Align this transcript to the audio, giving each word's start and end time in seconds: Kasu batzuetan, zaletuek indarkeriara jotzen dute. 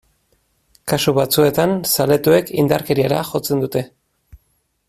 Kasu 0.93 1.13
batzuetan, 1.17 1.75
zaletuek 1.97 2.51
indarkeriara 2.65 3.23
jotzen 3.33 3.63
dute. 3.67 3.89